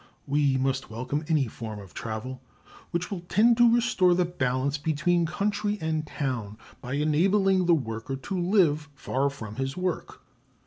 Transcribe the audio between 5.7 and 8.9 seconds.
and town by enabling the worker to live